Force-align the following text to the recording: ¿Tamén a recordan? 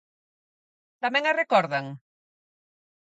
¿Tamén 1.01 1.23
a 1.27 1.37
recordan? 1.41 1.85